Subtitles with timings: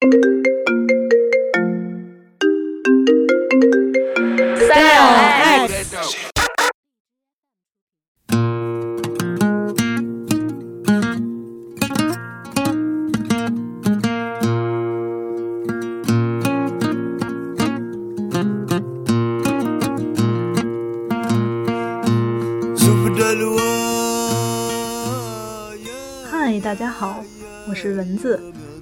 [0.00, 0.08] 嗨，
[26.60, 27.22] 大家好，
[27.68, 28.40] 我是蚊子，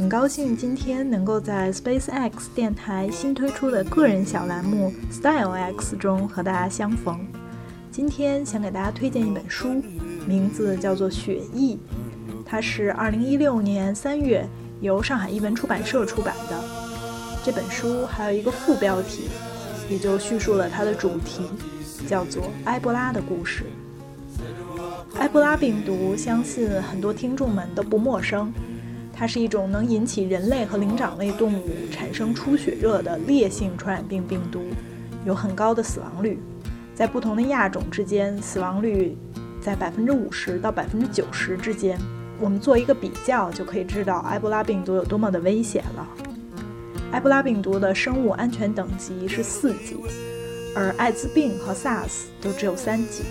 [0.00, 7.20] 很高兴今天能够在 SpaceX 电台新推出的个人小栏目 Style X 中和大家相逢。
[7.90, 9.82] 今天想给大家推荐一本书，
[10.26, 11.74] 名字叫做《雪翼》，
[12.46, 14.48] 它是2016年3月
[14.80, 16.58] 由上海译文出版社出版的。
[17.44, 19.28] 这本书还有一个副标题，
[19.90, 21.42] 也就叙述了它的主题，
[22.08, 23.64] 叫做《埃博拉的故事》。
[25.18, 28.50] 埃博拉病毒，相信很多听众们都不陌生。
[29.20, 34.62] 它是一种能引起人类和灵长类动物产生出血热的烈性传染病病毒，
[35.26, 36.40] 有很高的死亡率。
[36.94, 39.14] 在不同的亚种之间，死亡率
[39.60, 41.98] 在百分之五十到百分之九十之间。
[42.40, 46.08] 我们做一个比较，就可以知道埃博拉病毒有多么的危险了。
[47.12, 49.98] 埃博拉病毒的生物安全等级是四级，
[50.74, 53.22] 而艾滋病和 SARS 都只有三级。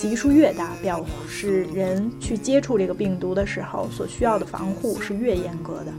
[0.00, 5.92] 级数越大，表示人去接触这个病毒的时候所需要的防护是越严格的。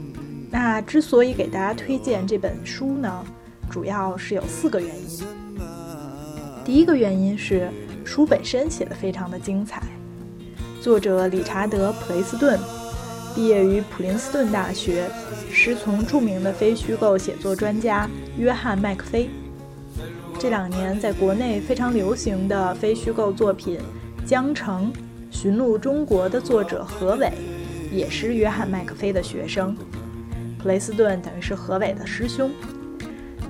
[0.50, 3.24] 那之所以给大家推荐这本书呢，
[3.70, 5.24] 主要是有四个原因。
[6.64, 7.70] 第一个原因是
[8.04, 9.84] 书本身写的非常的精彩，
[10.80, 12.58] 作者理查德·普雷斯顿
[13.36, 15.08] 毕业于普林斯顿大学，
[15.52, 19.30] 师从著名的非虚构写作专家约翰·麦克菲。
[20.42, 23.78] 这两年在国内非常流行的非虚构作品
[24.28, 24.92] 《江城
[25.30, 27.30] 寻路中国》的作者何伟，
[27.92, 29.72] 也是约翰麦克菲的学生。
[30.58, 32.50] 普雷斯顿等于是何伟的师兄。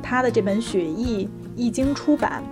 [0.02, 1.24] 他的这本《雪翼》
[1.56, 2.44] 一经出版，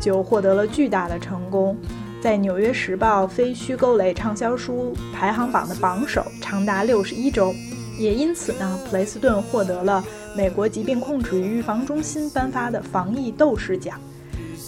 [0.00, 1.76] 就获得了巨大的成功，
[2.18, 7.54] 在《纽约时报》非虚构类畅销书排行榜的榜首长达六十一周。
[7.98, 10.02] 也因此呢，普雷斯顿获得了
[10.34, 14.00] 美国疾病控制与预防中心颁发的防疫斗士奖，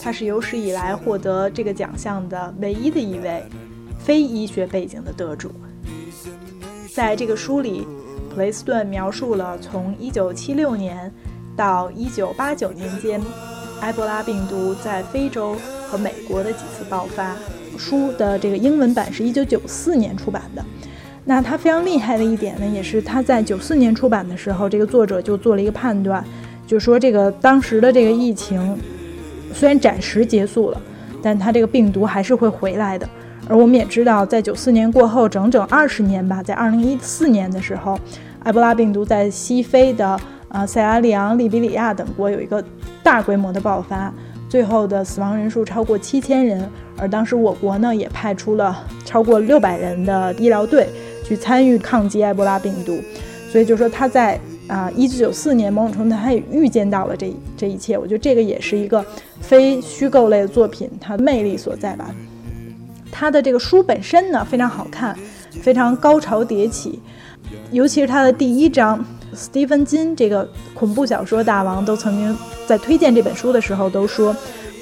[0.02, 3.42] 他是有史以来获得这个奖项的唯一的一位
[3.98, 5.50] 非医学背景的得主。
[6.92, 7.86] 在这个书里，
[8.30, 11.12] 普雷斯顿描述了从1976年
[11.56, 13.20] 到1989年间，
[13.80, 15.56] 埃博拉病毒在非洲
[15.88, 17.34] 和美国的几次爆发。
[17.78, 20.64] 书的这个英文版是一九九四年出版的。
[21.26, 26.22] 那他非常厉害的一点呢，也是他在九四年出版的时候，这个作者就做了一个判断，
[26.66, 28.78] 就说这个当时的这个疫情
[29.52, 30.80] 虽然暂时结束了，
[31.22, 33.08] 但它这个病毒还是会回来的。
[33.48, 37.98] 而我们也知道，在九四年过后整整二十年吧，在二零一四年的时候，
[38.44, 40.18] 埃博拉病毒在西非的
[40.48, 42.62] 啊塞拉利昂、利比里亚等国有一个
[43.02, 44.12] 大规模的爆发，
[44.48, 46.68] 最后的死亡人数超过七千人。
[46.96, 50.88] 而当时我国呢，也派出了超过六百人的医疗队。
[51.24, 53.00] 去参与抗击埃博拉病毒，
[53.50, 57.96] 所以就说他在啊一九九四年某种程度他也预见到了这这一切。
[57.96, 59.04] 我觉得这个也是一个
[59.40, 62.14] 非虚构类的作品，它的魅力所在吧。
[63.10, 65.16] 它的这个书本身呢非常好看，
[65.62, 67.00] 非常高潮迭起，
[67.70, 72.36] 尤其是它的第一章，斯蒂芬金这个恐怖小说大王都曾经
[72.66, 74.34] 在推荐这本书的时候都说，《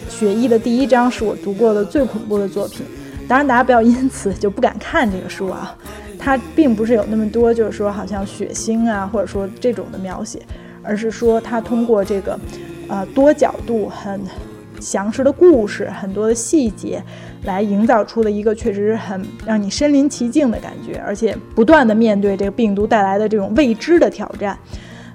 [0.08, 2.86] 血衣》的第一章是我读过的最恐怖的作品。
[3.28, 5.76] 当然，大家不要因此就不敢看这个书啊。
[6.24, 10.40] 它并不是有那么多，就是说好像血腥啊，或者说这种的描写，
[10.80, 12.38] 而是说它通过这个，
[12.86, 14.20] 呃，多角度、很
[14.80, 17.02] 详实的故事、很多的细节，
[17.42, 24.56] 来营造出了一个确实很让你身临其境的感觉，而且不断的面对这个病毒带来的这种未知的挑战，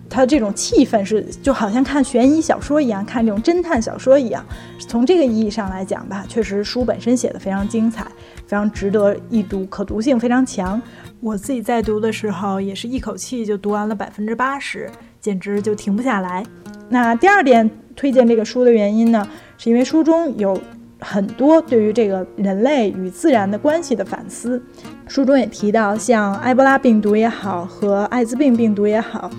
[0.10, 4.44] 它这种气氛是就好像看悬疑小说一样，看这种侦探小说一样。
[4.80, 8.08] 从这个意义上来讲吧，确实书本身写的非常精彩。
[8.46, 10.82] 非常值得一读，可读性非常强。
[11.20, 16.46] 我自己在读的时候，也是一口气就读完了百分之八十，简直就停不下来。
[16.88, 19.28] 那第二点推荐这个书的原因呢，
[19.58, 20.58] 是因为书中有
[21.02, 24.64] 很多对于这个人类与自然的关系的反思。
[25.10, 29.30] 书中也提到，像埃博拉病毒也好，和艾滋病病毒也好，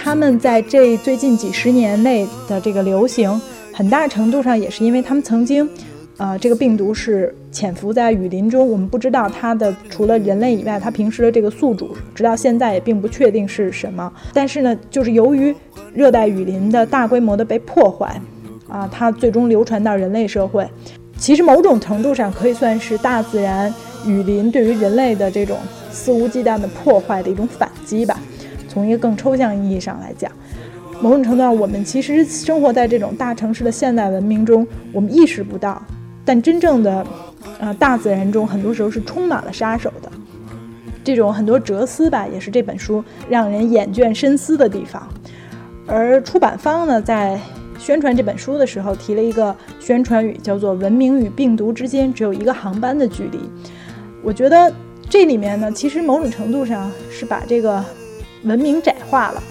[0.00, 3.28] 他们在这最近几十年内的这个流行，
[3.72, 5.68] 很大程度上也是因为他们曾经。
[6.18, 14.10] 呃，这个病毒是潜伏在雨林中，我们不知道它的除了人类以外，它平时的这个宿主，直到现在也并不确定是什么。
[14.32, 15.54] 但是呢，就是由于
[15.92, 18.20] 热带雨林的大规模的被破坏，
[18.68, 20.66] 啊，它最终流传到人类社会，
[21.18, 23.72] 其实某种程度上可以算是大自然
[24.06, 25.56] 雨林对于人类的这种
[25.92, 28.18] 肆无忌惮的破坏的一种反击吧。
[28.68, 30.30] 从一个更抽象意义上来讲，
[31.00, 35.82] 某种程度上，我们其实生活在这种大城市的现代文明中，我们意识不到，
[36.24, 37.06] 但真正的，
[37.58, 40.10] 呃，大自然中很多时候是充满了杀手的。
[41.02, 45.08] 这种很多哲思吧，也是这本书让人眼倦深思的地方。
[45.86, 47.40] 而出版方呢，在
[47.78, 53.38] 宣传这本书的时候，提了一个宣传语，叫做“文明与病毒之间只有一个航班的距离”。
[54.22, 54.70] 我觉得
[55.08, 57.82] 这里面呢，其实某种程度上是把这个
[58.44, 59.42] 文明窄化了。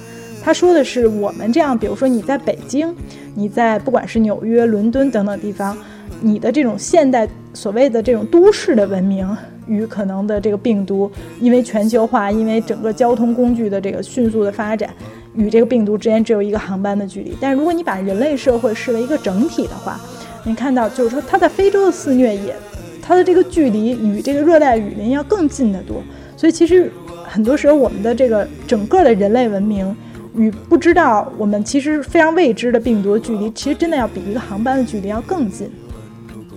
[0.42, 2.96] 他说的是我们这样，比如说你在北京，
[3.36, 5.78] 你在不管是纽约、伦敦等等地方，
[6.22, 9.28] 你的这种现代所谓的这种都市的文明。
[9.70, 11.12] 与可能的这个病毒，
[11.42, 14.90] 因为全球化，因为整个交通工具的这个迅速的发展，
[15.36, 17.36] 与这个病毒之间只有一个航班的距离。
[17.42, 20.00] 但是如果你把人类社会视为一个整体的话，
[20.46, 22.56] 你看到就是说，它在非洲的肆虐也，
[23.02, 26.02] 它的这个距离与这个热带雨林要更近得多。
[26.38, 26.90] 所以其实
[27.38, 29.96] 很多时候，我们的这个整个的人类文明
[30.36, 35.70] 与不知道我们其实非常未知的病毒距离，其实真的要比一个航班的距离要更近。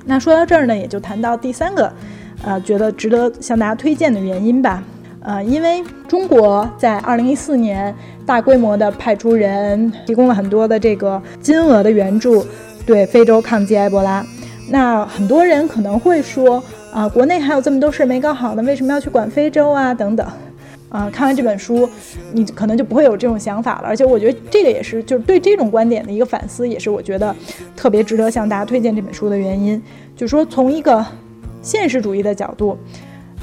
[0.06, 1.93] 那说到这儿呢，也就谈到第三个。
[2.43, 4.82] 呃，觉得值得向大家推荐的原因吧，
[5.21, 7.94] 呃，因为中国在二零一四年
[8.25, 12.43] 大规模的派出人，提供了很多的这个金额的援助，
[12.87, 14.25] 对非洲抗击埃博拉。
[14.71, 19.93] 那很多人可能会说，啊，国内还有这么多事没搞好呢，为什么要去管非洲啊？
[19.93, 20.27] 等等。
[20.90, 21.88] 啊，看完这本书，
[22.32, 23.88] 你可能就不会有这种想法了。
[23.88, 27.34] 而且我觉得这个也是，就是对这种观点的一个反思，也是我觉得
[27.76, 29.81] 特别值得向大家推荐这本书的原因。
[30.16, 31.06] 就是说，从一个
[31.62, 32.76] 现实主义的角度，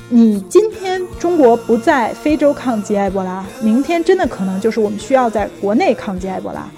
[0.10, 6.70] 你今天中国不在非洲抗击埃博拉，明天真的可能就是我们需要在国内抗击埃博拉。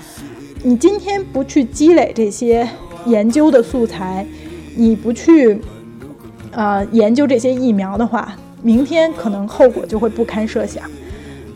[0.62, 2.68] 你今天不去积累这些
[3.06, 4.26] 研究的素材，
[4.76, 5.60] 你不去
[6.52, 10.84] 呃研究这些疫苗的话，明天可能后果就会不堪设想。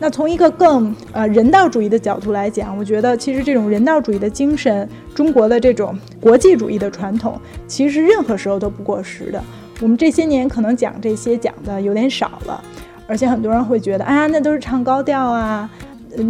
[0.00, 9.42] 那从一个更呃人道主义的角度来讲，我觉得其实这种人道主义的精神，中国的这种国际主义的传统，其实任何时候都不过时的。
[9.80, 12.62] 我们这些年可能讲这些讲的有点少了，
[13.06, 15.70] 而且很多人会觉得，啊，那都是唱高调啊，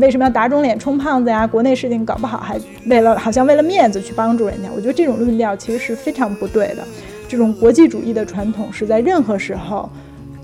[0.00, 1.46] 为什么要打肿脸充胖子呀？
[1.46, 6.84] 国内事情搞不好还为了好像为了面子去帮助人家，我觉得这种论调其实是非常不对的。
[7.26, 9.90] 这种国际主义的传统是在任何时候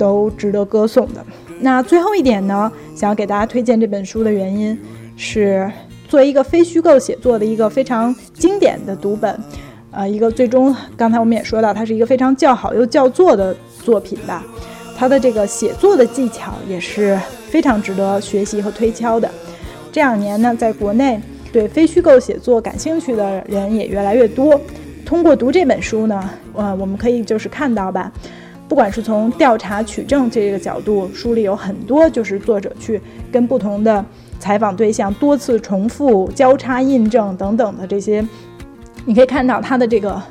[0.01, 1.23] 都值得歌颂的。
[1.61, 4.77] 那最后一点呢，想要给大家推荐这本书的原因
[5.15, 5.71] 是，
[6.09, 9.39] 作为一个非虚构写作的一个非常经典的读本，
[9.91, 13.55] 呃，一个最终刚才我们也说到，它是一个非常较好又较座的
[13.85, 14.43] 作品吧。
[14.97, 17.19] 它的这个写作的技巧也是
[17.49, 19.31] 非常值得学习和推敲的。
[19.93, 21.21] 这两年呢，在国内
[21.53, 24.59] 对非虚构写作感兴趣的人也越来越多。
[25.05, 28.11] 通过读这本书呢，呃，我们可以就是看到吧。
[28.71, 33.01] 不管是从调查取证这个角度，书里有很多就是作者去
[33.33, 34.03] 跟不同的
[34.39, 38.25] 采访对象多次重复、交叉印证等等的这些，
[39.05, 40.23] 你可以看到他的这个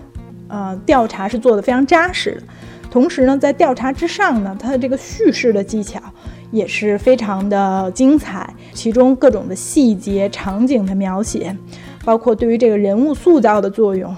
[0.47, 2.43] 呃调查是做的非常扎实的。
[2.89, 5.99] 同时呢，在调查之上呢，他的这个叙事的技巧
[6.49, 11.53] 也是非常的精彩，其中各种的细节、场景的描写，
[12.05, 14.15] 包括对于这个人物塑造的作用。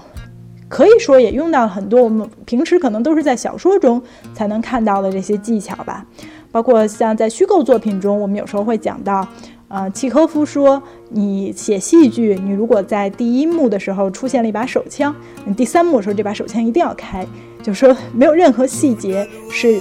[0.72, 4.02] 可以说也用到了很多我们平时可能都是在小说中
[4.32, 6.06] 才能看到的这些技巧吧，
[6.50, 9.28] 包括像在虚构作品中，我们有时候会讲到，
[9.68, 15.14] 呃，契诃夫说，你写戏剧，你如果在第一幕的时候出现了一把手枪，
[15.44, 17.26] 你第三幕的时候这把手枪一定要开，
[17.62, 19.78] 就说没有任何细节是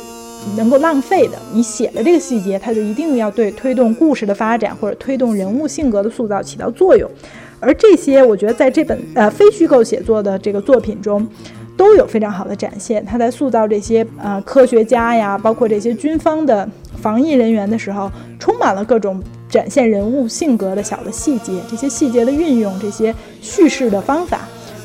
[0.57, 7.09] 能够浪费的，你写了这个细节，它就一定要对推动故事的发展或者推动人物性格的塑造起到作用。
[7.61, 11.25] 而这些，我觉得在这本呃非虚构写作的这个作品中，
[11.77, 13.05] 都有非常好的展现。
[13.05, 16.67] 他在塑造这些呃科学家呀，包括这些军方的
[16.99, 21.53] 防疫人员的时候，充满了各种展现人物性格的小的细节。
[21.69, 24.41] 这些细节的运用，这些叙事的方法，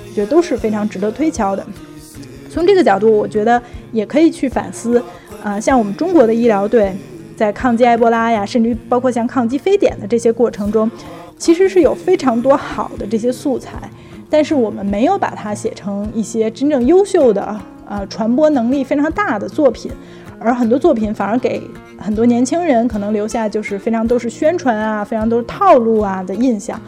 [0.06, 1.64] 我觉得都是非常值得推敲的。
[2.50, 5.02] 从这个角度，我觉得也可以去反思，
[5.42, 6.95] 啊，像我们中国的医疗队
[7.35, 10.90] 在抗击埃博拉呀，甚至于包括像抗击非典的这些过程中。
[11.38, 13.72] 其实是有非常多好的这些素材，
[14.30, 19.92] 但是我们没有把它写成一些真正优秀的、呃传播能力非常大的作品，
[20.38, 21.62] 而很多作品反而给
[21.98, 26.80] 很多年轻人可能留下就是非常都是宣传啊、非常都是套路啊的印象。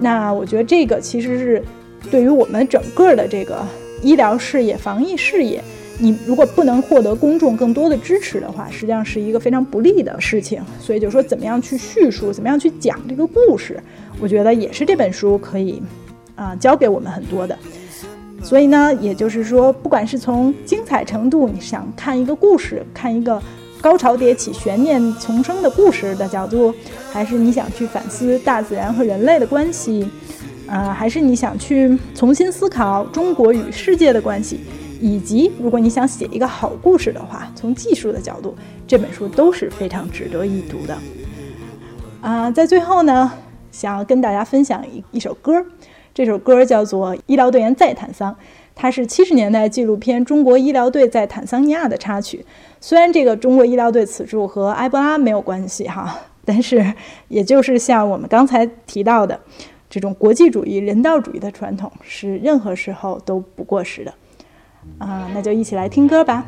[0.00, 1.64] 那我觉得这个其实是
[2.10, 3.64] 对于我们整个的这个
[4.02, 5.62] 医疗事业、防疫事业。
[5.98, 10.62] 你如果不能获得公众更多的支持的话，实际上是一个非常不利的事情。
[10.80, 13.80] 所以就说怎么样去叙述，怎么样去讲这个故事，
[14.20, 15.82] 我觉得也是这本书可以
[16.34, 17.56] 啊教给我们很多的。
[18.42, 23.40] 所以呢，也就是说，不管是从精彩程度，你想看一个故事，看一个
[23.80, 26.74] 高潮迭起、悬念丛生的故事的角度，
[27.10, 30.06] 还是你想去反思大自然和人类的关系，
[30.66, 34.60] 啊，还是你想去重新思考中国与世界的关系，
[35.04, 38.56] 以及如果你想写一个好故事的话，从技术的角度，
[38.86, 40.96] 这本书都是非常值得一读的。
[42.22, 43.30] 啊，在最后呢，
[43.70, 45.62] 想要跟大家分享一一首歌，
[46.14, 48.32] 这首歌叫做《医疗队员在坦桑》。
[48.74, 52.42] 它是七十年代纪录片《中国医疗队在坦桑尼亚》的插曲。
[52.80, 56.94] 虽然这个中国医疗队此处和埃博拉没有关系哈， 但是
[57.28, 59.38] 也就是像我们刚才提到的，
[59.90, 64.14] 这种国际主义、人道主义的传统是任何时候都不过时的。
[64.98, 66.44] 啊，那就一起来听歌吧。